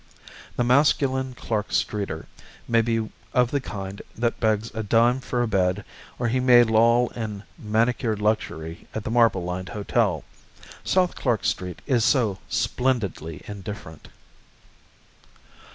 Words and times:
The 0.55 0.63
masculine 0.63 1.35
Clark 1.35 1.71
Streeter 1.71 2.25
may 2.67 2.81
be 2.81 3.07
of 3.35 3.51
the 3.51 3.61
kind 3.61 4.01
that 4.17 4.39
begs 4.39 4.71
a 4.73 4.81
dime 4.81 5.19
for 5.19 5.43
a 5.43 5.47
bed, 5.47 5.85
or 6.17 6.27
he 6.27 6.39
may 6.39 6.63
loll 6.63 7.09
in 7.09 7.43
manicured 7.55 8.19
luxury 8.19 8.87
at 8.95 9.03
the 9.03 9.11
marble 9.11 9.43
lined 9.43 9.69
hotel. 9.69 10.23
South 10.83 11.13
Clark 11.15 11.45
Street 11.45 11.83
is 11.85 12.03
so 12.03 12.39
splendidly 12.49 13.43
indifferent. 13.45 14.07